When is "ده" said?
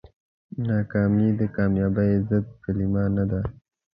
3.31-3.41